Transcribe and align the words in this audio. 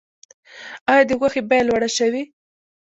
آیا 0.91 1.03
د 1.09 1.11
غوښې 1.19 1.41
بیه 1.49 1.63
لوړه 1.67 1.89
شوې؟ 1.97 2.23